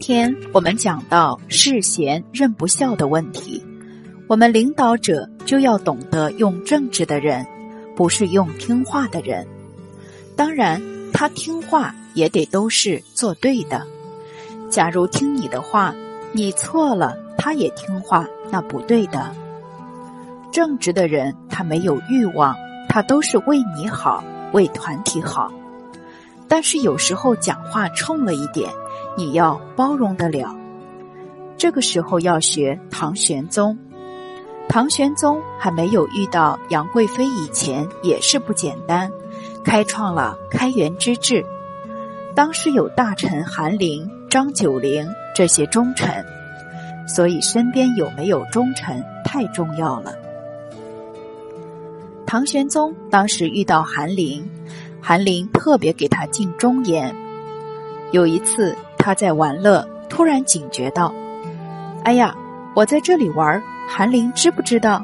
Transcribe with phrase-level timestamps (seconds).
[0.00, 3.62] 天我们讲到世贤任不孝的问题，
[4.26, 7.46] 我们领导者就要懂得用正直的人，
[7.94, 9.46] 不是用听话的人。
[10.34, 10.80] 当然，
[11.12, 13.86] 他听话也得都是做对的。
[14.70, 15.94] 假如听你的话，
[16.32, 19.30] 你错了，他也听话，那不对的。
[20.50, 22.56] 正直的人，他没有欲望，
[22.88, 25.52] 他都是为你好，为团体好。
[26.48, 28.70] 但是有时候讲话冲了一点。
[29.16, 30.56] 你要包容得了，
[31.58, 33.76] 这个时候要学唐玄宗。
[34.68, 39.10] 唐玄宗还没有遇到杨贵妃以前也是不简单，
[39.64, 41.44] 开创了开元之治。
[42.34, 46.24] 当时有大臣韩林、张九龄这些忠臣，
[47.06, 50.14] 所以身边有没有忠臣太重要了。
[52.24, 54.48] 唐玄宗当时遇到韩林，
[55.00, 57.14] 韩林特别给他尽忠言。
[58.12, 58.76] 有一次。
[59.02, 61.12] 他在玩乐，突然警觉道
[62.04, 62.34] ：“哎呀，
[62.74, 65.02] 我在这里玩，韩林知不知道？”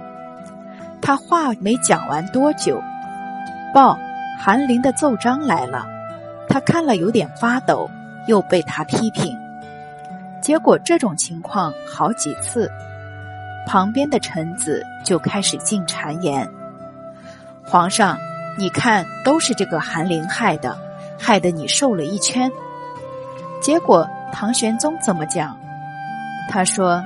[1.01, 2.83] 他话没讲完多久，
[3.75, 3.99] 报
[4.39, 5.87] 韩林的奏章来了。
[6.49, 7.89] 他看了有点发抖，
[8.27, 9.37] 又被他批评。
[10.41, 12.71] 结果这种情况好几次，
[13.67, 16.49] 旁边的臣子就开始进谗言
[17.65, 18.19] ：“皇上，
[18.59, 20.77] 你看都是这个韩林害的，
[21.19, 22.51] 害得你瘦了一圈。”
[23.63, 25.57] 结果唐玄宗怎么讲？
[26.49, 27.03] 他说：“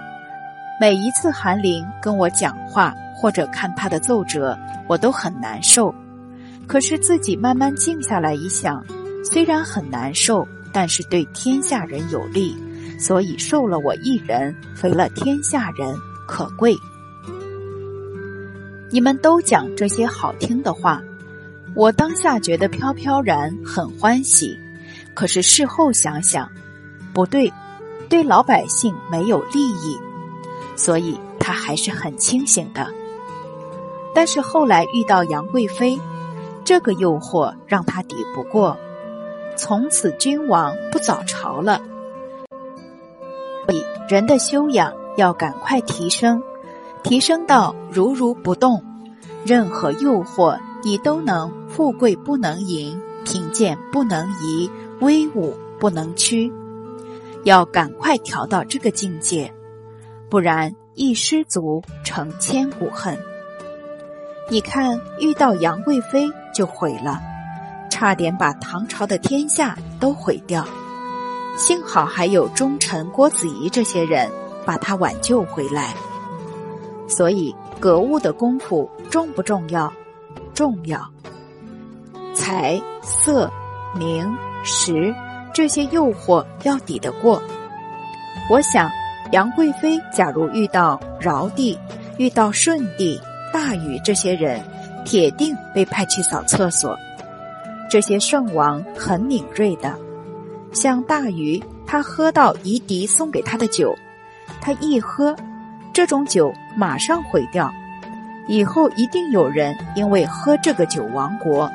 [0.78, 5.94] 每一次韩林跟我讲话或者看他的奏折，我都很难受。
[6.66, 8.84] 可是自己慢慢静下来一想，
[9.24, 12.54] 虽然很难受，但是对天下人有利，
[12.98, 15.96] 所以瘦了我一人，肥了天下人，
[16.28, 16.76] 可贵。
[18.90, 21.00] 你们都讲这些好听的话，
[21.74, 24.58] 我当下觉得飘飘然，很欢喜。”
[25.14, 26.48] 可是事后想想，
[27.12, 27.52] 不对，
[28.08, 29.98] 对老百姓没有利益，
[30.76, 32.86] 所以他还是很清醒的。
[34.14, 35.98] 但是后来遇到杨贵妃，
[36.64, 38.76] 这个诱惑让他抵不过，
[39.56, 41.80] 从此君王不早朝了。
[43.66, 46.42] 所以人的修养要赶快提升，
[47.02, 48.82] 提升到如如不动，
[49.44, 54.68] 任何诱惑你都能富贵不能淫，贫贱不能移。
[55.00, 56.52] 威武不能屈，
[57.44, 59.52] 要赶快调到这个境界，
[60.28, 63.18] 不然一失足成千古恨。
[64.50, 67.20] 你看，遇到杨贵妃就毁了，
[67.88, 70.66] 差点把唐朝的天下都毁掉。
[71.56, 74.30] 幸好还有忠臣郭子仪这些人
[74.64, 75.94] 把他挽救回来。
[77.08, 79.92] 所以，格物的功夫重不重要？
[80.52, 81.00] 重要。
[82.34, 83.50] 财色
[83.98, 84.36] 名。
[84.64, 85.14] 十
[85.52, 87.42] 这些诱惑要抵得过。
[88.48, 88.90] 我想，
[89.32, 91.78] 杨贵妃假如遇到尧帝、
[92.18, 93.20] 遇到舜帝、
[93.52, 94.60] 大禹这些人，
[95.04, 96.96] 铁定被派去扫厕所。
[97.88, 99.94] 这些圣王很敏锐的，
[100.72, 103.94] 像大禹，他喝到夷狄送给他的酒，
[104.60, 105.34] 他一喝，
[105.92, 107.70] 这种酒马上毁掉，
[108.48, 111.70] 以后一定有人因为喝这个酒亡国。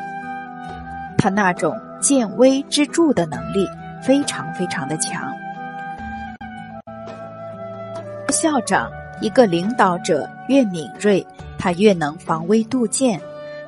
[1.17, 1.75] 他那种。
[2.05, 3.67] 见微知著的能力
[3.99, 5.27] 非常非常的强。
[8.29, 11.25] 校长，一个领导者越敏锐，
[11.57, 13.19] 他越能防微杜渐，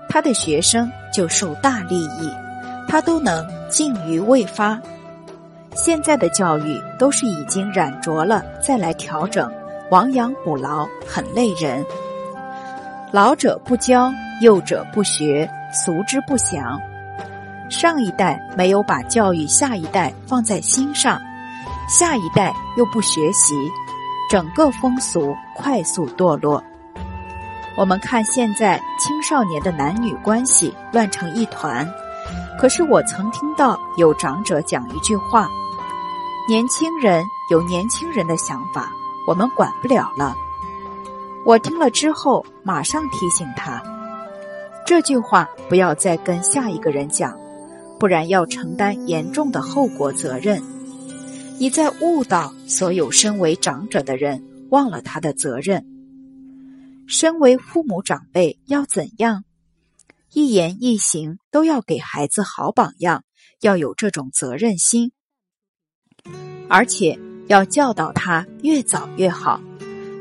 [0.08, 2.32] 他的学生就受大利益，
[2.88, 4.80] 他都能尽于未发。
[5.74, 9.52] 现在的教育都是已经染着了，再来调整，
[9.90, 11.84] 亡羊补牢很累人。
[13.12, 16.80] 老者不教，幼者不学，俗之不详。
[17.70, 21.20] 上一代没有把教育下一代放在心上，
[21.90, 23.56] 下一代又不学习，
[24.30, 26.64] 整个风俗快速堕落。
[27.78, 31.88] 我们看现在青少年的男女关系乱成一团，
[32.58, 35.50] 可是我曾听到有长者讲一句话：
[36.48, 38.90] 年轻人有年轻人的想法，
[39.28, 40.34] 我们管不了了。
[41.46, 43.82] 我听了之后，马上提醒他，
[44.86, 47.38] 这句话不要再跟下一个人讲。
[48.00, 50.62] 不然要承担严重的后果责任。
[51.60, 55.86] 你在误导所有身为长者的人，忘了他的责任。
[57.08, 59.44] 身为父母长辈要怎样？
[60.34, 63.24] 一言一行都要给孩子好榜样，
[63.62, 65.12] 要有这种责任心，
[66.70, 67.18] 而且
[67.48, 69.62] 要教导他越早越好，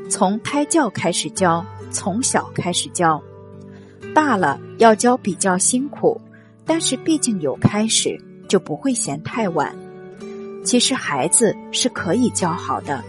[0.09, 3.21] 从胎教开始教，从小开始教，
[4.15, 6.19] 大了要教比较辛苦。
[6.67, 9.73] 但是毕竟有开始，就不会嫌太晚。
[10.63, 13.01] 其实孩子是可以教好的。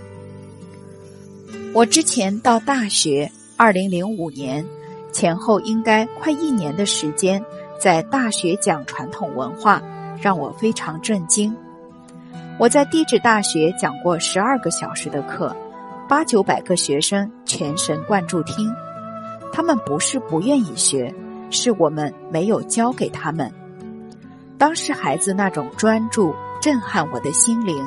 [1.74, 4.64] 我之前到大学，二零零五年
[5.12, 7.44] 前后应该快一年的时间，
[7.78, 9.82] 在大学讲传统文化，
[10.22, 11.54] 让我非常震惊。
[12.58, 15.54] 我在地质大学讲过十二个小时的课，
[16.08, 18.72] 八九百个学生全神贯注听。
[19.52, 21.12] 他们不是不愿意学，
[21.50, 23.52] 是我们没有教给他们。
[24.56, 27.84] 当时孩子那种专注震撼我的心灵，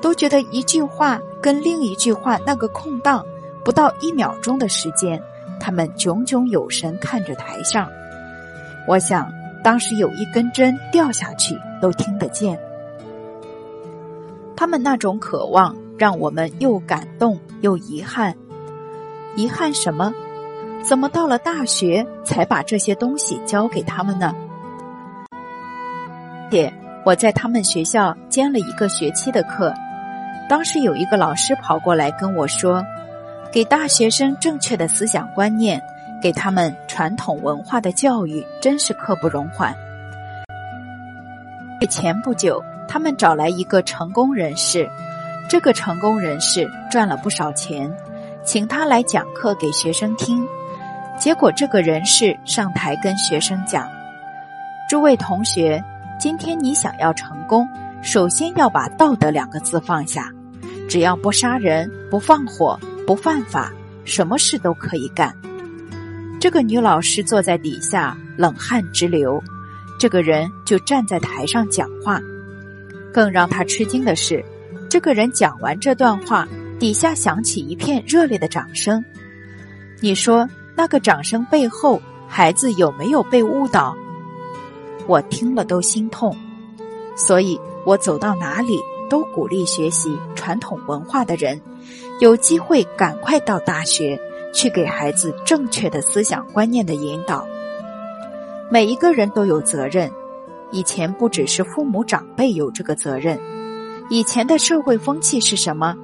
[0.00, 3.24] 都觉得一句话跟另一句话那个空档
[3.64, 5.22] 不到一秒钟的时间，
[5.60, 7.88] 他们炯炯有神看着台上。
[8.88, 9.30] 我想
[9.62, 12.58] 当时有一根针掉下去都听得见。
[14.56, 18.36] 他们那种渴望，让我们又感动又遗憾。
[19.36, 20.12] 遗憾什么？
[20.82, 24.34] 怎么到了大学才把这些东西教给他们呢？
[26.50, 26.72] 且
[27.04, 29.72] 我在他们学校兼了一个学期的课，
[30.48, 32.84] 当时有一个老师跑过来跟我说
[33.52, 35.80] ：“给大学生正确的思想观念，
[36.20, 39.74] 给他们传统文化的教育，真是刻不容缓。”
[41.88, 42.62] 前不久。
[42.88, 44.86] 他们找来一个成功人士，
[45.48, 47.90] 这个成功人士赚了不少钱，
[48.44, 50.46] 请他来讲课给学生听。
[51.22, 53.88] 结果这个人士上台跟学生讲
[54.90, 55.80] ：“诸位同学，
[56.18, 57.64] 今天你想要成功，
[58.02, 60.28] 首先要把道德两个字放下。
[60.88, 62.76] 只要不杀人、不放火、
[63.06, 63.72] 不犯法，
[64.04, 65.32] 什么事都可以干。”
[66.42, 69.40] 这个女老师坐在底下冷汗直流，
[70.00, 72.20] 这个人就站在台上讲话。
[73.12, 74.44] 更让他吃惊的是，
[74.90, 76.48] 这个人讲完这段话，
[76.80, 79.00] 底下响起一片热烈的掌声。
[80.00, 83.94] 你说那个掌声背后，孩子有没有被误导？
[85.06, 86.36] 我听了都心痛。
[87.14, 88.78] 所以我走到哪里
[89.10, 91.60] 都鼓励学习传统文化的人，
[92.20, 94.18] 有机会赶快到大学
[94.54, 97.46] 去给孩子正确的思想观念的引导。
[98.70, 100.10] 每一个人都有责任。
[100.70, 103.38] 以前不只是父母长辈有这个责任，
[104.08, 105.94] 以前的社会风气是什么？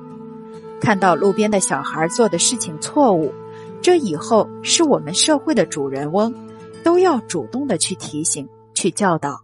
[0.79, 3.33] 看到路边的小孩做的事情错误，
[3.81, 6.35] 这以后是我们社会的主人翁，
[6.83, 9.41] 都要主动的去提醒、去教导。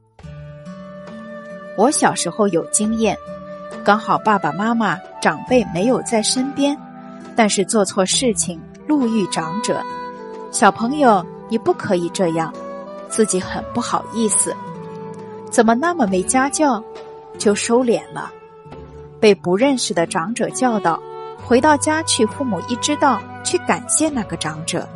[1.77, 3.17] 我小时候有经验，
[3.85, 6.77] 刚好爸爸妈妈长辈没有在身边，
[7.35, 9.81] 但是做错事情路遇长者，
[10.51, 12.53] 小朋友你不可以这样，
[13.09, 14.55] 自己很不好意思。
[15.51, 16.83] 怎么那么没家教，
[17.39, 18.31] 就收敛了？
[19.21, 21.01] 被不认识的长者教导，
[21.47, 24.89] 回到家去，父母一知道，去感谢那个长者。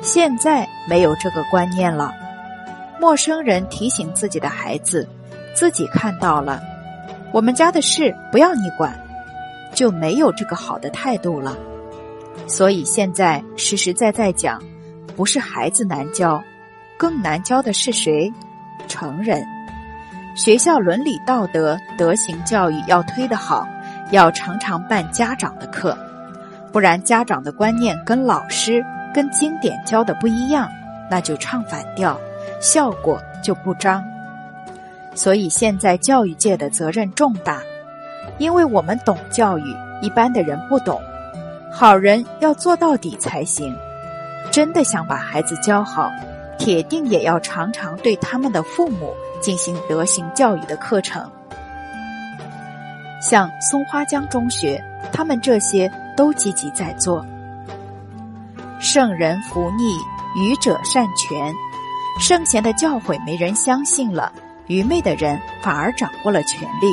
[0.00, 2.12] 现在没有这个观念了，
[3.00, 5.08] 陌生人提醒自己的孩子，
[5.54, 6.60] 自己看到了，
[7.32, 8.92] 我们家的事不要你管，
[9.72, 11.56] 就没有这个好的态度了。
[12.48, 14.60] 所以现在实实在在讲，
[15.16, 16.42] 不是孩子难教，
[16.96, 18.32] 更难教的是谁？
[18.88, 19.46] 成人。
[20.34, 23.68] 学校伦理道德德行教育要推得好，
[24.12, 25.96] 要常常办家长的课，
[26.70, 30.70] 不然家长的观念跟老师跟经典教的不一样，
[31.10, 32.16] 那就唱反调，
[32.60, 34.04] 效果就不彰。
[35.14, 37.60] 所以现在教育界的责任重大，
[38.38, 41.00] 因为我们懂教育，一般的人不懂，
[41.70, 43.74] 好人要做到底才行。
[44.50, 46.10] 真的想把孩子教好，
[46.58, 49.14] 铁定也要常常对他们的父母。
[49.40, 51.28] 进行德行教育的课程，
[53.22, 57.24] 像松花江中学，他们这些都积极在做。
[58.80, 59.96] 圣人福逆，
[60.36, 61.54] 愚者善权。
[62.20, 64.32] 圣贤的教诲没人相信了，
[64.66, 66.92] 愚昧的人反而掌握了权力，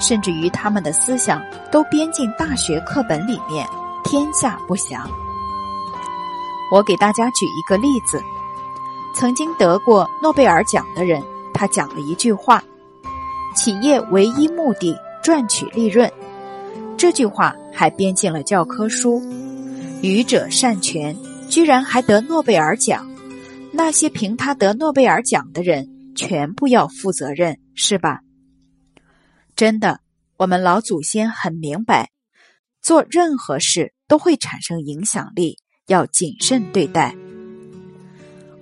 [0.00, 3.68] 甚至于他们的思想都编进大学课本里面，
[4.02, 5.06] 天下不祥。
[6.72, 8.20] 我给大家举一个例子：
[9.14, 11.22] 曾经得过诺贝尔奖的人。
[11.54, 12.60] 他讲了一句话
[13.54, 16.10] ：“企业唯一目的赚取利润。”
[16.98, 19.22] 这句话还编进了教科书。
[20.02, 21.16] 愚者善权，
[21.48, 23.08] 居然还得诺贝尔奖。
[23.72, 28.20] 那些凭他得诺贝尔奖的人，全部要负责任，是吧？
[29.56, 30.00] 真的，
[30.36, 32.10] 我们老祖先很明白，
[32.82, 37.14] 做任何事都会产生影响力，要谨慎对待。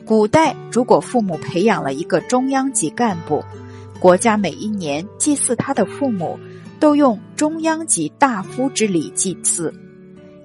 [0.04, 3.42] 古代，如果父母培养了一个中央级干部，
[3.98, 6.38] 国家每一年祭祀他的父母，
[6.80, 9.72] 都用中央级大夫之礼祭祀，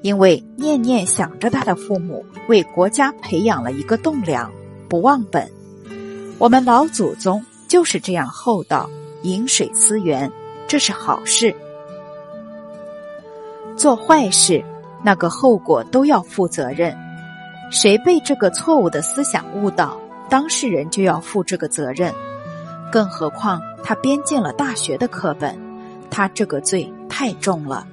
[0.02, 4.52] 因为念念想着他的父母，为国家培养了一个栋梁，
[4.90, 5.50] 不忘本。
[6.38, 8.90] 我们老祖宗就是这样厚道，
[9.24, 10.30] 饮水思源，
[10.68, 11.56] 这是好事。
[13.78, 14.64] 做坏事，
[15.04, 16.96] 那个后果都要负责任。
[17.72, 19.98] 谁被这个错误的思想误导，
[20.30, 22.14] 当事人就要负这个责任。
[22.92, 25.58] 更何况他编进了大学的课本，
[26.16, 27.86] 他这个罪太重了。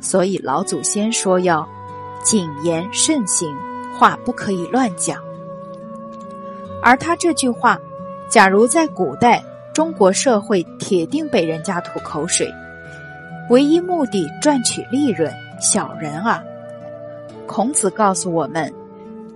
[0.00, 1.68] 所以老祖先说要
[2.24, 3.54] 谨言慎行，
[3.92, 5.18] 话不可以乱讲。
[6.82, 7.78] 而他这句话，
[8.30, 9.44] 假如在古代
[9.74, 12.50] 中国社会，铁定被人家吐口水。
[13.50, 15.30] 唯一目的赚取利润，
[15.60, 16.42] 小人啊！
[17.46, 18.72] 孔子告诉我们：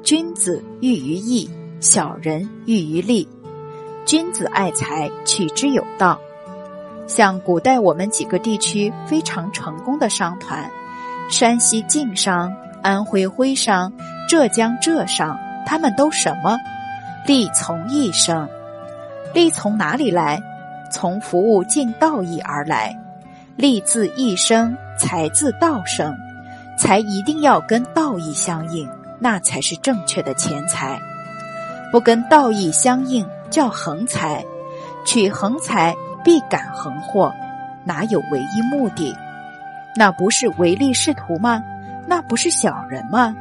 [0.02, 3.28] 君子喻于义，小人喻于利。
[4.06, 6.18] 君子爱财，取之有道。
[7.06, 10.68] 像古代我们几个地区非常成功的商团，
[11.30, 13.92] 山西晋商、安徽徽商、
[14.28, 16.56] 浙江浙商，他们都什么？
[17.26, 18.48] 利从义生。
[19.32, 20.40] 利从哪里来？
[20.90, 22.96] 从服务尽道义而来。
[23.56, 26.14] 利自义生，财自道生，
[26.78, 31.00] 财一定要跟道义相应，那才是正确的钱财。
[31.90, 34.44] 不跟道义相应，叫横财。
[35.04, 35.94] 取横财
[36.26, 37.32] 必感横祸，
[37.84, 39.14] 哪有唯一目的？
[39.96, 41.62] 那不是唯利是图吗？
[42.08, 43.32] 那不是小人吗？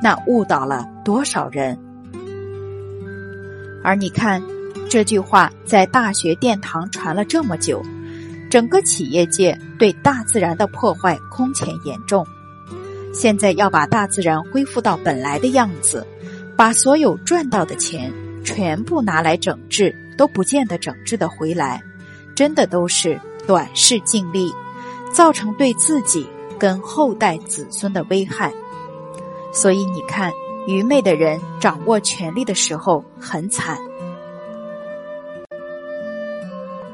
[0.00, 1.76] 那误导了多少人？
[3.82, 4.40] 而你看，
[4.88, 7.82] 这句话在大学殿堂传了这么久。
[8.48, 12.24] 整个企业界对大自然的破坏空前严重，
[13.12, 16.06] 现在要把大自然恢复到本来的样子，
[16.56, 18.12] 把所有赚到的钱
[18.44, 21.82] 全部拿来整治，都不见得整治的回来，
[22.38, 24.54] 真的都是短视尽力，
[25.12, 26.24] 造成对自己
[26.56, 28.52] 跟后代子孙的危害。
[29.50, 30.32] 所以你看，
[30.68, 33.76] 愚昧的人掌握权力的时候很惨。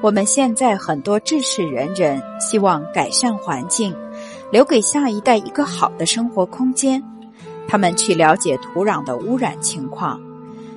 [0.00, 3.94] 我们现在很多志士仁人希望改善环境，
[4.50, 7.04] 留给下一代一个好的生活空间。
[7.68, 10.18] 他们去了解土壤的污染情况。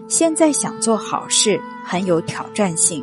[0.09, 3.01] 现在想做好事很有挑战性。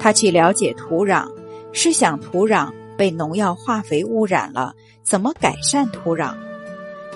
[0.00, 1.28] 他去了解土壤，
[1.72, 6.34] 是想土壤被农药化肥污染了，怎么改善土壤？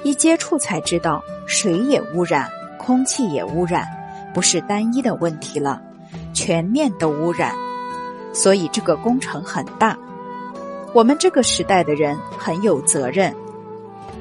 [0.03, 2.49] 一接触才知道，水也污染，
[2.79, 3.87] 空气也污染，
[4.35, 5.81] 不是单一的问题了，
[6.35, 7.55] 全面都污染。
[8.35, 9.97] 所以这个工程很大，
[10.93, 13.35] 我们这个时代的人很有责任。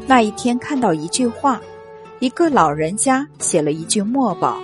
[0.07, 1.59] 那一天看到一句话，
[2.19, 4.57] 一个老人家写了一句墨宝：“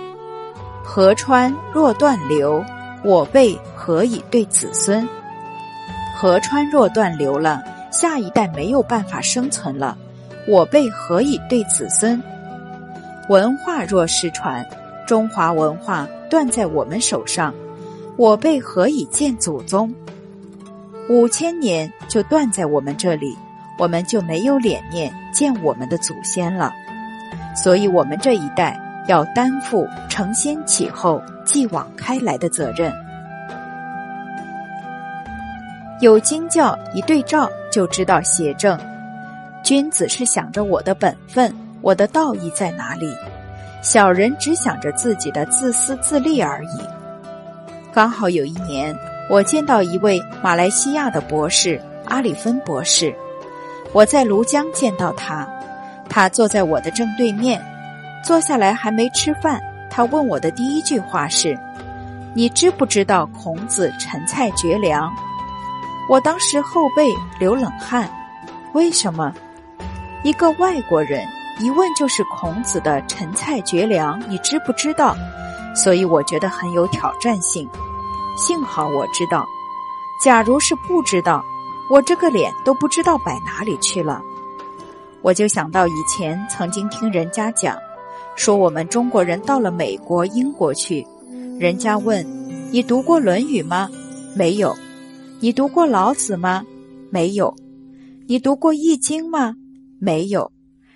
[0.82, 2.64] 河川若断流，
[3.04, 5.08] 我辈何以对子孙？”
[6.14, 9.96] 河川若断流了，下一代没有办法生存了，
[10.46, 12.22] 我辈何以对子孙？
[13.30, 14.62] 文化若失传，
[15.06, 17.54] 中华文化断在我们手上。
[18.18, 19.90] 我辈何以见祖宗？
[21.08, 23.34] 五千年就断在我们这里，
[23.78, 26.70] 我们就没有脸面见我们的祖先了。
[27.56, 32.92] 所以，我们这一代要担负承先启后、继往开来的责任。
[36.00, 38.78] 有经教一对照，就知道邪正。
[39.62, 43.12] 君子是想着我的本分，我的道义在哪里；
[43.82, 46.80] 小人只想着自己的自私自利而已。
[47.92, 48.96] 刚好有一年，
[49.28, 53.14] 我见到一位马来西亚的博士阿里芬博士，
[53.92, 55.46] 我在庐江见到他，
[56.08, 57.62] 他坐在我的正对面，
[58.24, 61.58] 坐下来还没吃饭，他问我的第一句话是
[62.32, 65.12] ：“你知不知道孔子陈蔡绝粮？”
[66.10, 68.10] 我当时后背流冷汗，
[68.72, 69.32] 为什么？
[70.24, 71.24] 一个外国人
[71.60, 75.14] 一问就是孔子的陈蔡绝粮，你知不知道？
[75.72, 77.68] 所以我觉得很有挑战性。
[78.36, 79.46] 幸好我知道，
[80.20, 81.44] 假如是不知道，
[81.88, 84.20] 我这个脸都不知道摆哪里去了。
[85.22, 87.78] 我就想到以前曾经听人家讲，
[88.34, 91.06] 说我们中国人到了美国、英国去，
[91.56, 92.26] 人家问
[92.72, 93.88] 你读过《论语》吗？
[94.34, 94.74] 没有。
[95.42, 96.66] 你读过老子吗？
[97.08, 97.56] 没有。
[98.28, 99.54] 你读过《易经》吗？
[99.98, 100.52] 没有。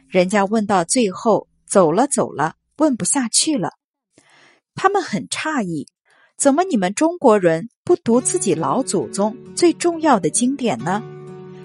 [0.07, 3.71] 人家问到最后，走了走了，问不下去了。
[4.75, 5.87] 他们很诧异，
[6.37, 11.03] 怎么你们中国人不读自己老祖宗最重要的经典呢？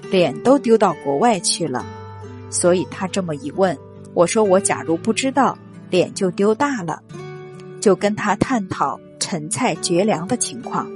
[0.10, 1.86] 脸都丢到国外去了。
[2.50, 3.78] 所以他这么一问，
[4.14, 5.58] 我说我假如不知道，
[5.90, 7.04] 脸就丢大了。
[7.82, 10.90] 就跟他探讨陈菜绝粮的情况。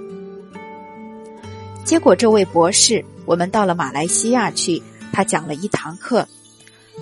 [1.84, 6.26] 结果这位博士，我们到了马来西亚去，他讲了一堂课，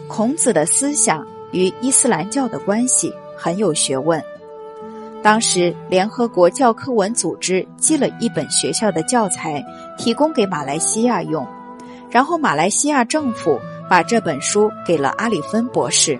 [0.07, 4.21] 孔子的思想与伊斯兰教的关系很有学问。
[5.21, 9.63] 当时联合国教科文组织寄了一本学校的教材，
[9.99, 11.47] 提供给马来西亚用，
[12.09, 16.19] 然后马来西亚政府把这本书给了阿里芬博士。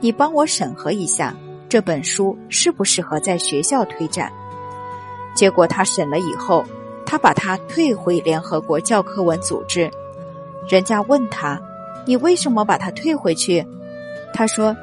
[0.00, 1.34] 你帮我审核一下
[1.66, 4.30] 这本书适不适合在学校推展。
[5.34, 6.62] 结果他审了以后，
[7.06, 9.90] 他把它退回联合国教科文组织。
[10.68, 11.60] 人家问他
[12.06, 13.66] ：“你为什么把它退回去？”
[14.32, 14.76] 他说：“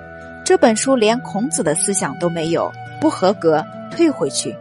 [0.46, 4.56] 这本书连孔子的思想都没有。”不合格，退回去。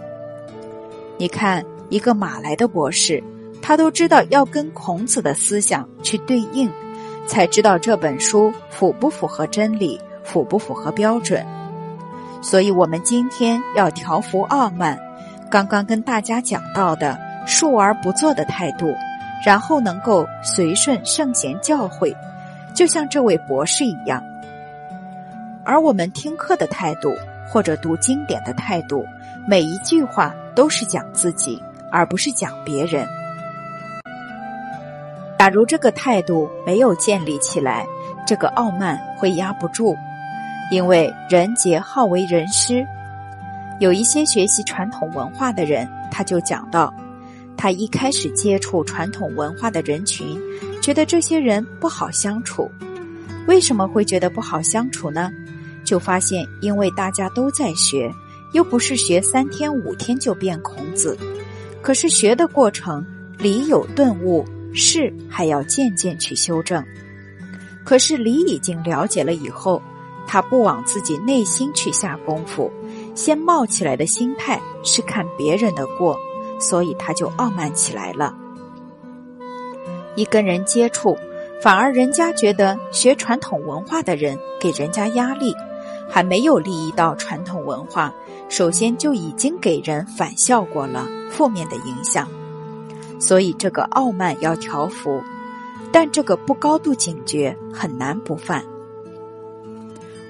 [1.19, 3.23] 你看，一个马来的博士，
[3.61, 6.71] 他都知道要跟孔子的思想去对应，
[7.26, 11.47] 才知道这本书符不符合真理，符不符合标准。
[12.40, 14.99] 所以，我们今天要调服傲慢，
[15.50, 17.19] 刚刚跟大家讲到的
[17.50, 18.95] 述而不作的态度，
[19.45, 22.16] 然后能够随顺圣贤教诲，
[22.73, 24.23] 就像这位博士一样。
[25.64, 27.12] 而我们听课的态度。
[27.52, 29.04] 或者读经典的态度，
[29.45, 33.04] 每一句话都是讲自己，而不是讲别人。
[35.37, 37.85] 假如这个态度没有建立起来，
[38.25, 39.97] 这个傲慢会压不住，
[40.71, 42.87] 因为人杰好为人师。
[43.80, 46.95] 有一些学习传统文化的人，他就讲到，
[47.61, 50.40] 他一开始接触传统文化的人群，
[50.81, 52.71] 觉得这些人不好相处。
[53.47, 55.31] 为什么会觉得不好相处呢？
[55.85, 58.11] 就发现，因为大家都在学，
[58.55, 61.19] 又不是学三天五天就变孔子，
[61.83, 63.05] 可是学的过程
[63.37, 66.83] 理有顿悟，事还要渐渐去修正。
[67.85, 69.83] 可是理已经了解了以后，
[70.26, 72.73] 他不往自己内心去下功夫，
[73.14, 76.17] 先冒起来的心态是看别人的过，
[76.61, 78.33] 所以他就傲慢起来了。
[80.14, 81.17] 一跟人接触，
[81.62, 85.52] 反而人家觉得学传统文化的人给人家压力。
[86.12, 88.12] 还没有利益到传统文化，
[88.49, 92.28] 首先就已经给人反效果了，负面的影响。
[93.21, 95.23] 所以这个傲慢要调服，
[95.93, 98.65] 但这个不高度警觉很难不犯。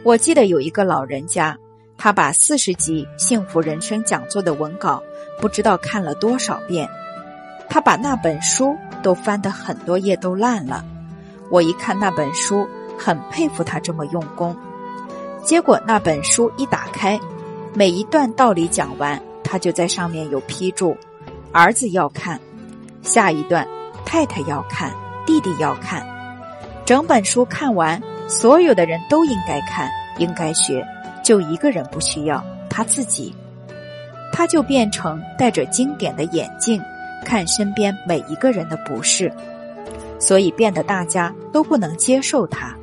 [0.03, 1.57] 我记得有一个老人家，
[1.97, 5.03] 他把四十集《幸福人生》讲座的文稿
[5.41, 6.89] 不知道看了多少遍，
[7.69, 10.85] 他把那本书都翻得很多页都烂了。
[11.51, 12.67] 我一看那本书，
[12.99, 14.57] 很佩服他这么用功。
[15.43, 17.19] 结果那本书一打开，
[17.73, 20.97] 每一段道理讲完，他就在上面有批注：
[21.53, 22.39] 儿子要看，
[23.03, 23.67] 下一段
[24.05, 24.93] 太太要看，
[25.25, 26.07] 弟弟要看。
[26.85, 30.87] 整本书看完，所有的人都应该看，应该学，
[31.25, 33.35] 就一个人不需要，他自己，
[34.33, 36.81] 他就变成戴着经典的眼镜，
[37.25, 39.33] 看身边每一个人的不是，
[40.19, 42.75] 所以变得大家都不能接受他。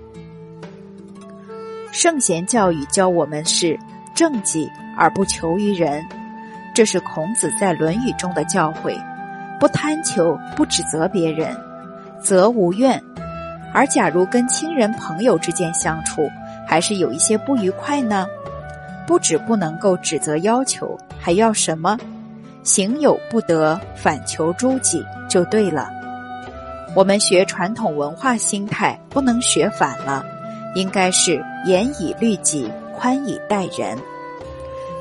[1.92, 3.80] 圣贤教育教我们是
[4.14, 6.04] 正己而不求于人，
[6.76, 8.96] 这是孔子在《论语》中的教诲。
[9.60, 11.58] 不贪求，不指责别人，
[12.22, 13.02] 则无怨。
[13.74, 16.30] 而假如跟亲人朋友之间相处，
[16.68, 18.28] 还是有一些不愉快呢？
[19.08, 21.98] 不止不能够指责要求，还要什么？
[22.64, 25.90] 行有不得，反求诸己，就对了。
[26.96, 30.26] 我们学传统文化心态，不能学反了。
[30.76, 33.98] 应该是严以律己，宽以待人。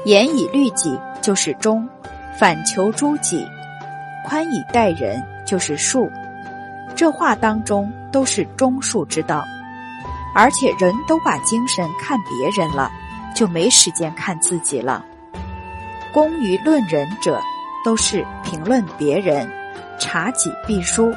[0.05, 1.87] 严以律己就是忠，
[2.38, 3.44] 反求诸己；
[4.26, 6.09] 宽以待人就是术。
[6.94, 9.44] 这话当中都是忠恕之道。
[10.35, 12.90] 而且人都把精神看别人了，
[13.35, 15.05] 就没时间看自己了。
[16.16, 17.38] 功于论人者，
[17.85, 19.46] 都是评论别人，
[19.98, 21.12] 察己必输。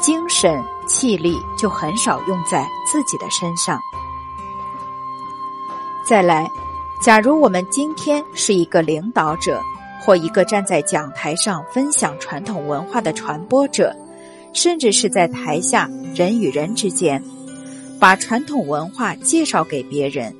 [0.00, 3.78] 精神气力就很少用在自己的身上。
[6.02, 6.50] 再来，
[6.98, 9.60] 假如我们今天是一个领导者，
[10.00, 13.94] 或一个站在讲台上分享传统文化的传播者，
[14.54, 17.22] 甚至是在台下人与人之间，
[18.00, 20.34] 把传统文化介绍给别人，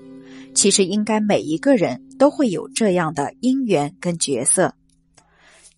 [0.56, 4.74] 其实应该每一个人都会有这样的因缘跟角色。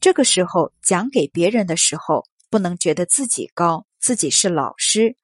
[0.00, 2.24] 这个时候讲给别人的时候。
[2.50, 5.16] 不能觉得自己高，自己是老师，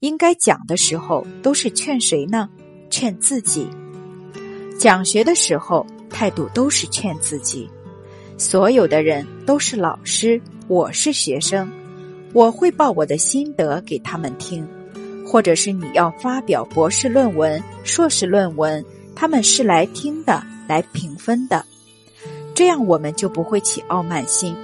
[0.00, 2.48] 应该讲的时候都是劝谁呢？
[2.90, 3.68] 劝自己。
[4.76, 7.70] 讲学的时候态度都是劝自己。
[8.36, 11.70] 所有的人都是老师，我是学生，
[12.32, 14.66] 我会报我的心得给他们听，
[15.24, 21.64] 或者是你要发表博士论文、硕士论文，他们是来听的，来评分的，
[22.54, 24.56] 这样我们就不会起傲慢心。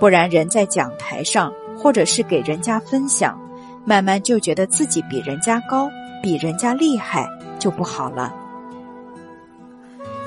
[0.00, 3.38] 不然，人在讲台上，或者是给人家分享，
[3.84, 5.90] 慢慢就觉得自己比人家高，
[6.22, 7.28] 比人家厉害，
[7.58, 8.34] 就不好了。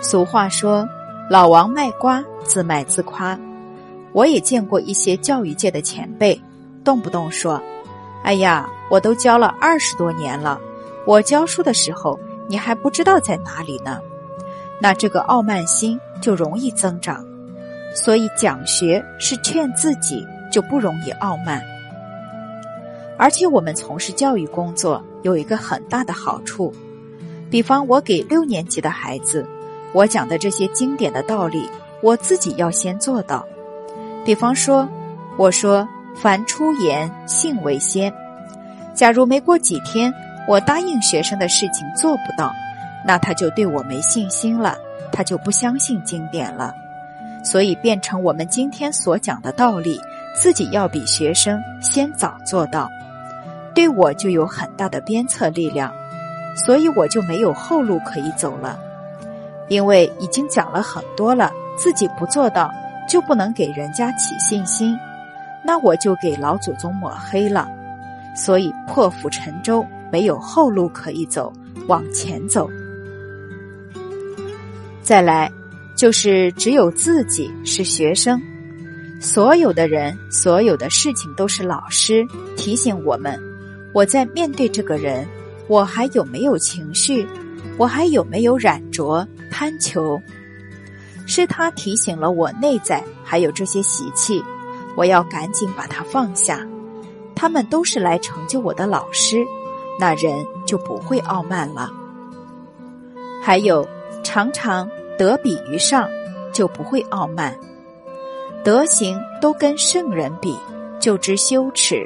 [0.02, 0.88] 俗话说
[1.30, 3.40] ：“老王卖瓜，自卖自夸。”
[4.14, 6.42] 我也见过一些教育界的前辈，
[6.84, 7.62] 动不动说
[8.24, 10.60] ：“哎呀，我都教了二十多年了，
[11.06, 12.20] 我教书的时候
[12.52, 14.00] 你还不知道在哪里呢。”
[14.84, 17.26] 那这个傲慢心就容易增长。
[17.96, 21.62] 所以讲学是劝自己，就不容易傲慢。
[23.18, 26.74] 而且我们从事教育工作有一个很大的好处，
[27.50, 29.46] 比方我给六年级的孩子。
[29.94, 31.70] 我讲的这些经典的道理，
[32.02, 33.46] 我自己要先做到。
[34.26, 34.88] 比方说，
[35.38, 38.12] 我说“凡出言，信为先”。
[38.96, 40.14] 假如没过几天，
[40.52, 42.54] 我答应学生的事情做不到，
[43.06, 44.76] 那他就对我没信心了，
[45.10, 46.76] 他就不相信经典了。
[47.42, 49.98] 所以，变成我们今天所讲的道理，
[50.36, 52.90] 自己要比学生先早做到，
[53.74, 55.90] 对我就有很大的鞭策力量，
[56.54, 58.78] 所以我就没有后路可以走了。
[59.70, 62.70] 因为已经讲了很多了，自己不做到，
[63.08, 65.00] 就不能给人家起信心，
[65.64, 67.70] 那我就给老祖宗抹黑了。
[68.36, 71.52] 所以破釜沉舟，没有后路可以走，
[71.88, 72.70] 往前走。
[75.02, 75.52] 再来，
[75.96, 78.42] 就是只有自己是学生，
[79.20, 83.40] 所有的人、所有的事情都是老师提醒我们：
[83.94, 85.28] 我在面对这个人，
[85.68, 87.28] 我还有没有情绪？
[87.78, 89.28] 我还有没有染着？
[89.50, 90.20] 贪求，
[91.26, 94.42] 是他提醒了我内在还有这些习气，
[94.96, 96.66] 我要赶紧把它放下。
[97.36, 99.44] 他们都是来成就我的老师，
[100.02, 101.92] 那人就不会傲慢了。
[103.40, 103.88] 还有，
[104.24, 106.10] 常常德比于上，
[106.52, 107.56] 就不会傲慢。
[108.64, 110.58] 德行都跟圣人比，
[111.00, 112.04] 就知羞耻，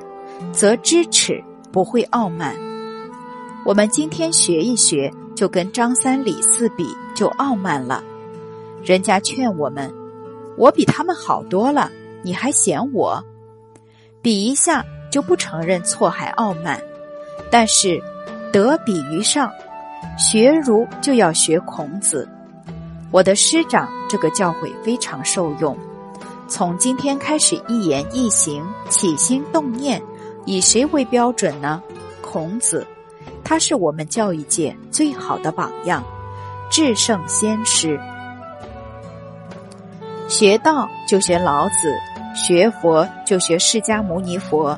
[0.52, 2.54] 则知耻，不会傲慢。
[3.66, 5.10] 我们今天学一学。
[5.36, 8.02] 就跟张三李四比，就傲慢了。
[8.82, 9.94] 人家劝我们，
[10.58, 11.92] 我比他们好多了，
[12.24, 13.22] 你还嫌我？
[14.22, 14.82] 比一下
[15.12, 16.82] 就不承认错，还傲慢。
[17.52, 18.02] 但是
[18.52, 19.52] 德比于上，
[20.18, 22.28] 学儒就要学孔子。
[23.12, 25.78] 我的师长这个教诲非常受用。
[26.48, 30.02] 从今天开始，一言一行、起心动念，
[30.46, 31.82] 以谁为标准呢？
[32.22, 32.86] 孔子。
[33.44, 36.04] 他是我们教育界最好的榜样，
[36.70, 38.00] 至圣先师。
[40.28, 41.94] 学道就学老子，
[42.36, 44.78] 学佛就学释迦牟尼佛，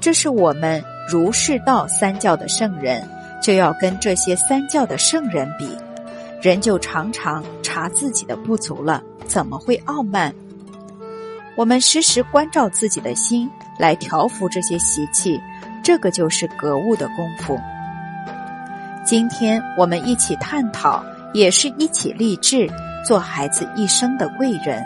[0.00, 3.06] 这是我们儒释道三教的圣人，
[3.42, 5.68] 就要跟这些三教的圣人比，
[6.40, 10.34] 人就常常查自己的不足了，怎么会傲慢？
[11.56, 15.38] 我们时时关照自己的心，来调服这些习气，
[15.82, 17.58] 这个就是格物的功夫。
[19.04, 22.68] 今天我们一起探讨，也是一起立志
[23.06, 24.82] 做孩子一生的贵人。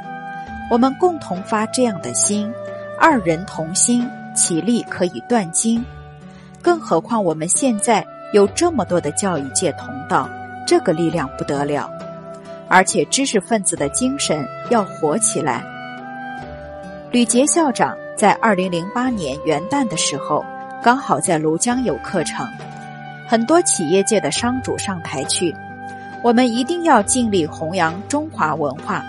[0.68, 2.52] 我们共同发这样的心，
[3.00, 5.82] 二人同心，其利可以断金。
[6.62, 10.28] 更何况我们现在有这么多的教育界同道，
[10.66, 11.90] 这个力量不得了。
[12.68, 15.64] 而且知识分子的精神要活起来。
[17.10, 20.44] 吕杰校长在二零零八年元旦的时候，
[20.82, 22.46] 刚好在庐江有课程。
[23.26, 25.54] 很多企业界的商主上台去，
[26.22, 29.02] 我们一定要尽力弘扬中华文化。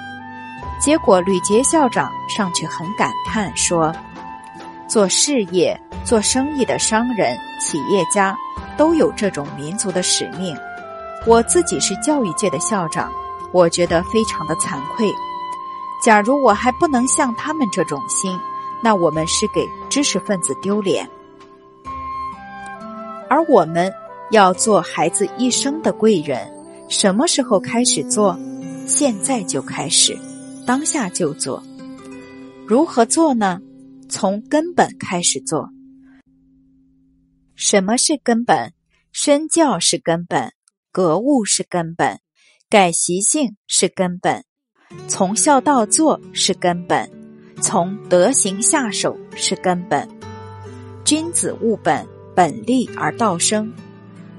[0.81, 3.93] 结果吕杰校长上去很感叹说
[4.88, 8.35] ：“做事业、做生意的商人、企业家
[8.77, 10.55] 都有这种民族的使命。
[11.25, 13.12] 我自己是教育界的校长，
[13.51, 15.12] 我觉得非常的惭愧。
[16.03, 18.38] 假如我还不能像他们这种心，
[18.81, 21.09] 那我们是给知识分子丢脸。
[23.29, 23.91] 而我们。”
[24.31, 26.53] 要做孩子一生的贵人，
[26.88, 28.38] 什么时候开始做？
[28.85, 30.15] 现在就开始，
[30.67, 31.63] 当下就做。
[32.67, 33.59] 如何做呢？
[34.07, 35.67] 从根本开始做。
[37.62, 38.72] 什么是根本？
[39.12, 40.54] 身教是根本，
[40.93, 42.22] 格物是根本，
[42.69, 44.45] 改习性是根本，
[45.10, 47.12] 从孝道做是根本，
[47.62, 50.08] 从德行下手是根本。
[51.04, 53.74] 君子务本，本立而道生。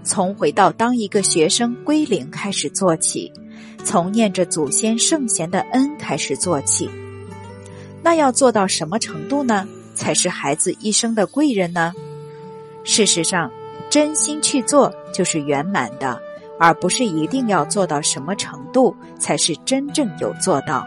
[0.03, 3.31] 从回到当一个学生归零开始做起，
[3.85, 6.89] 从念着祖先圣贤的恩开始做起，
[8.03, 9.69] 那要做到什么程度呢？
[9.95, 11.93] 才是孩子一生的贵人呢？
[12.85, 13.51] 事实上，
[13.88, 16.21] 真心去做就是圆满的，
[16.59, 20.87] 而不是一定要做到什么程度才是真正有做到。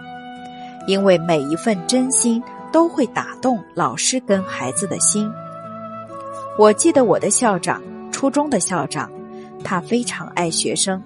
[0.88, 5.32] 因为每一份真心都会打动老师跟孩子的心。
[6.58, 7.82] 我记得我的校长。
[8.12, 9.12] 初中的校长，
[9.66, 11.02] 他非常爱学生。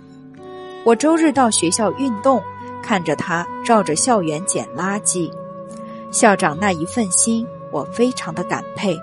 [0.84, 2.44] 我周日到学校运动，
[2.84, 5.32] 看着他绕着校园捡垃圾。
[6.12, 8.96] 校长那一份心，我非常的感佩。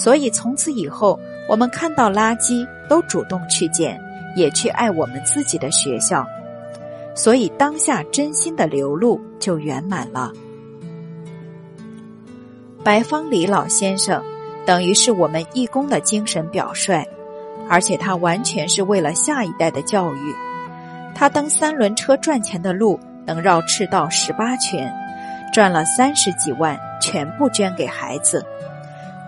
[0.00, 4.00] 所以从此以后，我们看到垃圾都主动去捡，
[4.36, 6.24] 也去爱我们自己的学校。
[7.16, 10.32] 所以当下真心的流露就圆满了。
[12.84, 14.22] 白方礼老先生
[14.64, 17.04] 等于是我们义工的精神表率，
[17.68, 20.34] 而且他完全是为了下一代的教育。
[21.12, 24.94] 他蹬三轮车赚钱的路能绕赤道十八圈，
[25.52, 28.46] 赚了三十几万，全部捐给孩子。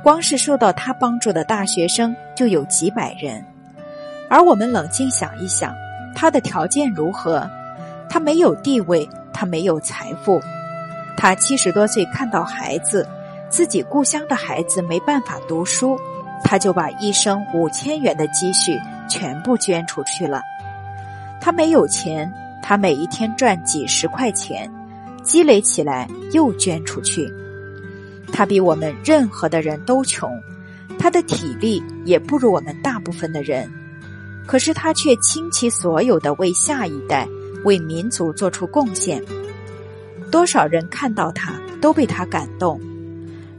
[0.02, 3.44] 光是受到他帮助的大学生就有几百人。
[4.28, 5.74] 而我们冷静想一想，
[6.14, 7.48] 他的条件如何？
[8.08, 10.40] 他没有地位，他没有财富，
[11.16, 13.06] 他七十多岁看到孩子，
[13.48, 15.98] 自己故乡的孩子没办法读书，
[16.42, 20.42] 他就把一生五千元的积蓄全部捐出去了。
[21.40, 22.32] 他没有钱，
[22.62, 24.70] 他每一天赚几十块钱，
[25.22, 27.32] 积累起来又捐出去。
[28.32, 30.30] 他比我们任何的人都穷，
[30.98, 33.70] 他的体力也不如我们大部分的人，
[34.46, 37.28] 可是他却倾其所有的为下一代。
[37.62, 39.22] 为民族做出贡献，
[40.30, 42.80] 多少人看到他都被他感动，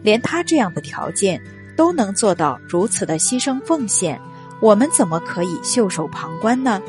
[0.01, 1.39] 连他这样的条件
[1.77, 4.19] 都能做到如此的牺牲奉献，
[4.60, 6.81] 我们怎么可以袖手旁观呢？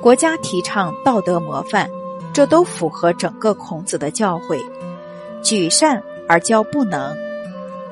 [0.00, 1.90] 国家提倡道德模范，
[2.32, 4.64] 这都符合整个孔子的教诲，
[5.46, 7.16] 举善而教不能，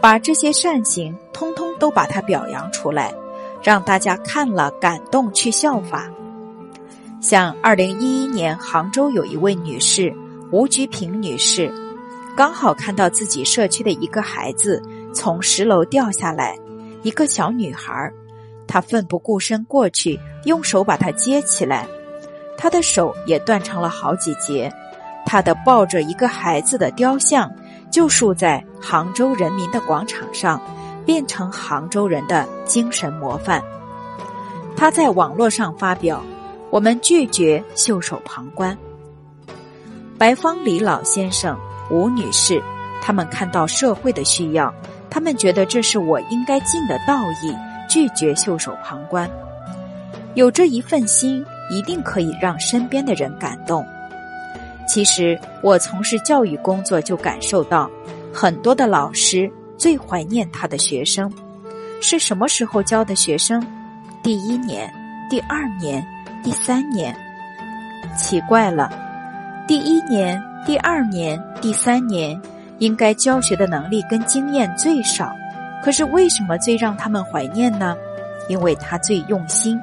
[0.01, 3.15] 把这些善行通通都把它表扬出来，
[3.63, 6.11] 让大家看了感动去效法。
[7.21, 10.13] 像二零一一年杭州有一位女士
[10.51, 11.73] 吴菊萍女士，
[12.37, 14.83] 刚好看到自己社区的一个孩子
[15.15, 16.59] 从十楼掉下来，
[17.05, 18.13] 一个小女孩，
[18.67, 21.87] 她奋不顾身过去，用手把她接起来，
[22.59, 24.73] 她的手也断成了好几节，
[25.27, 27.51] 他的抱着一个孩子的雕像
[27.91, 30.61] 就竖在杭州人民的广场上，
[31.05, 33.63] 变成杭州人的精神模范。
[34.77, 36.23] 他在网络上发表。
[36.71, 38.77] 我们拒绝袖手旁观。
[40.19, 41.57] 白方礼老先生、
[41.89, 42.61] 吴女士，
[43.01, 44.75] 他们看到社会的需要，
[45.09, 47.57] 他们觉得这是我应该尽的道义，
[47.89, 49.31] 拒绝袖手旁观。
[50.35, 53.87] 有这一份心，一定可以让身边的人感动。
[54.95, 57.91] 其实我从事教育工作就感受到，
[58.33, 61.29] 很多的老师最怀念他的学生，
[62.01, 63.61] 是什么时候教的学生？
[64.23, 64.89] 第一年、
[65.29, 66.01] 第二年。
[66.45, 67.13] 第三年，
[68.17, 68.93] 奇怪了，
[69.67, 72.41] 第一年、第二年、第三年，
[72.79, 75.35] 应该教学的能力跟经验最少，
[75.83, 77.97] 可是为什么最让他们怀念呢？
[78.49, 79.81] 因为他最用心，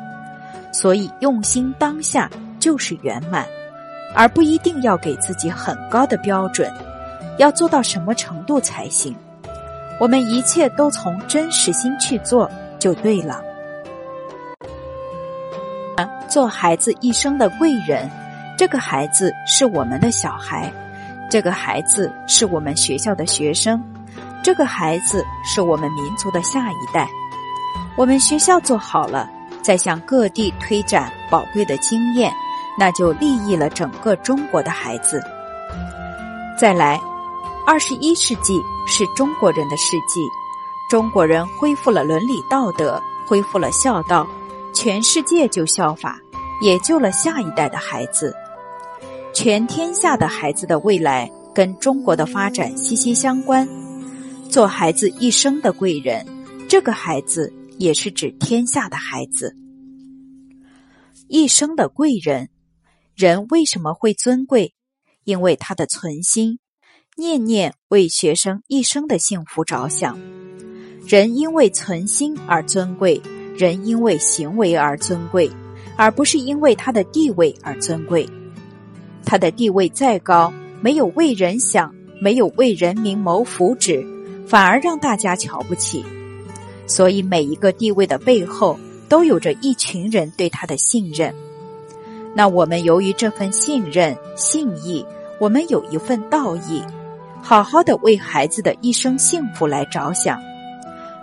[0.72, 3.46] 所以用心当下就是圆满，
[4.14, 6.72] 而不一定要给自己很高的标准，
[7.38, 9.16] 要做到什么程度才行？
[10.00, 13.42] 我们一切都从真实心去做就对了。
[16.28, 18.10] 做孩子一生的贵人，
[18.58, 20.72] 这个孩子是我们的小孩，
[21.30, 23.84] 这个孩子是我们学校的学生，
[24.42, 27.06] 这个孩子是我们民族的下一代。
[27.98, 29.30] 我们学校做好了，
[29.62, 32.34] 再向各地推展宝贵的经验，
[32.78, 35.22] 那就利益了整个中国的孩子。
[36.58, 37.00] 再来，
[37.66, 40.22] 二十一世纪是中国人的世纪，
[40.90, 44.28] 中国人恢复了伦理道德，恢复了孝道。
[44.74, 46.18] 全世界就效法，
[46.62, 48.34] 也救了下一代的孩子。
[49.34, 53.68] 全天下的孩子的未来跟中国的发展息息相关。
[54.50, 56.26] 做孩子一生的贵人，
[56.70, 59.56] 这个孩子也是指天下的孩子。
[61.28, 62.50] 一生的贵人，
[63.22, 64.74] 人为什么会尊贵？
[65.26, 66.58] 因为他的存心，
[67.16, 70.20] 念念为学生一生的幸福着想。
[71.06, 73.22] 人因为存心而尊贵。
[73.56, 75.48] 人因为行为而尊贵，
[75.96, 78.28] 而不是因为他的地位而尊贵。
[79.24, 84.04] 他的地位再高，没有为人想，没有为人民谋福祉，
[84.48, 86.04] 反而让大家瞧不起。
[86.88, 91.36] 所以，每一个地位的背后，都有着一群人对他的信任。
[92.36, 95.06] 那我们由于这份信任、信义，
[95.40, 96.84] 我们有一份道义，
[97.42, 100.40] 好好的为孩子的一生幸福来着想，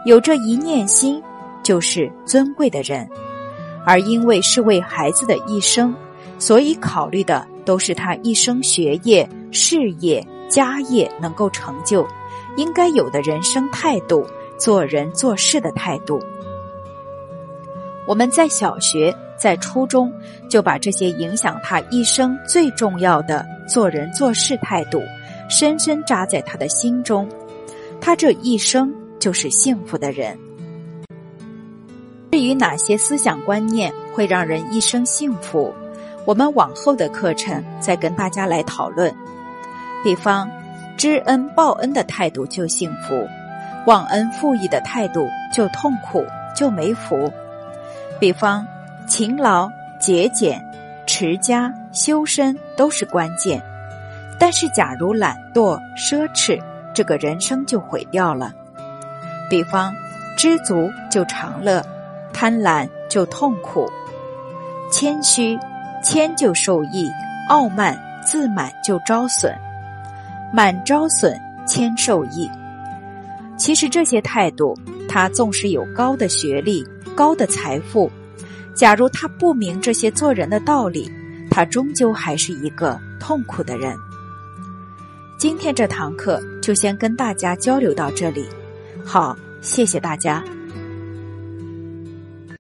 [0.05, 1.23] 有这一念心。
[1.65, 3.07] 就是尊贵的人，
[3.85, 5.95] 而因为是为孩子的一生，
[6.39, 12.07] 所以考虑的都是他一生学业、事业、家业能够成就，
[12.57, 14.25] 应该有的人生态度、
[14.57, 16.19] 做人做事的态度。
[18.07, 20.13] 我们在小学在初中
[20.51, 25.01] 就把这些影响他一生最重要的做人做事态度，
[25.49, 27.29] 深深扎在他的心中，
[28.01, 30.37] 他这一生就是幸福的人。
[32.31, 35.73] 至于哪些思想观念会让人一生幸福，
[36.27, 39.13] 我们往后的课程再跟大家来讨论。
[40.05, 40.49] 比方，
[40.97, 43.27] 知恩报恩的态度就幸福，
[43.87, 46.25] 忘恩负义的态度就痛苦，
[46.55, 47.33] 就没福。
[48.21, 48.67] 比方，
[49.09, 49.69] 勤劳、
[49.99, 50.63] 节俭、
[51.07, 53.61] 持家、修身都是关键，
[54.39, 56.63] 但是假如懒惰、奢侈，
[56.95, 58.53] 这个人生就毁掉了。
[59.49, 59.93] 比方，
[60.37, 61.83] 知足就长乐。
[62.31, 63.91] 贪婪就痛苦，
[64.93, 65.59] 谦虚
[66.05, 67.11] 谦就受益，
[67.49, 69.53] 傲慢自满就招损，
[70.53, 72.49] 满招损谦受益。
[73.57, 78.09] 其实这些态度，他纵使有高的学历、高的财富，
[78.79, 81.11] 假如他不明这些做人的道理，
[81.51, 83.97] 他终究还是一个痛苦的人。
[85.37, 88.47] 今天这堂课就先跟大家交流到这里，
[89.05, 90.45] 好，谢谢大家。